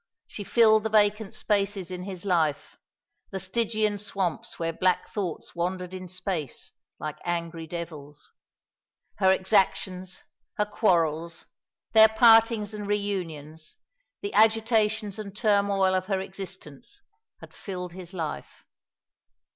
She 0.25 0.43
filled 0.43 0.81
the 0.83 0.89
vacant 0.89 1.35
spaces 1.35 1.91
in 1.91 2.01
his 2.05 2.25
life 2.25 2.79
the 3.29 3.39
Stygian 3.39 3.99
swamps 3.99 4.57
where 4.57 4.73
black 4.73 5.07
thoughts 5.11 5.53
wandered 5.53 5.93
in 5.93 6.07
space, 6.07 6.71
like 6.97 7.19
angry 7.23 7.67
devils. 7.67 8.31
Her 9.17 9.31
exactions, 9.31 10.23
her 10.57 10.65
quarrels, 10.65 11.45
their 11.93 12.09
partings 12.09 12.73
and 12.73 12.87
reunions, 12.87 13.77
the 14.23 14.33
agitations 14.33 15.19
and 15.19 15.35
turmoil 15.37 15.93
of 15.93 16.07
her 16.07 16.19
existence, 16.19 17.03
had 17.39 17.53
filled 17.53 17.93
his 17.93 18.11
life. 18.11 18.65